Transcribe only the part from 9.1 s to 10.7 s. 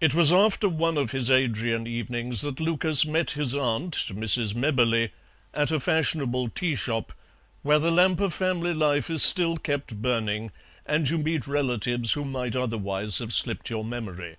is still kept burning